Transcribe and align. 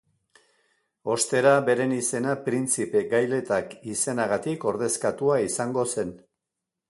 Ostera 1.15 1.51
beren 1.67 1.93
izena 1.97 2.33
printzipe 2.47 3.03
gailetak 3.13 3.77
izenagatik 3.93 4.67
ordezkatua 4.73 5.37
izango 5.51 5.85
zen. 5.97 6.17